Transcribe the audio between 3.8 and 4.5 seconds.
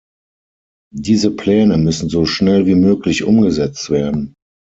werden.